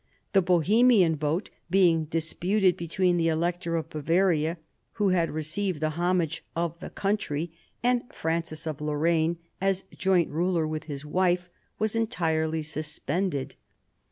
The 0.33 0.41
Bohemian 0.41 1.15
vote, 1.15 1.51
being 1.69 2.05
disputed 2.05 2.75
between 2.75 3.17
the 3.17 3.27
Elector 3.27 3.75
of 3.75 3.91
Bavaria, 3.91 4.57
who 4.93 5.09
had 5.09 5.29
received 5.29 5.79
the 5.79 5.91
homage 5.91 6.43
of 6.55 6.79
the 6.79 6.89
country, 6.89 7.51
and 7.83 8.11
Francis 8.11 8.65
of 8.65 8.81
Lorraine 8.81 9.37
as 9.61 9.83
joint 9.95 10.31
ruler 10.31 10.65
with 10.65 10.85
his 10.85 11.05
wife, 11.05 11.49
was 11.77 11.95
entirely 11.95 12.63
suspended. 12.63 13.53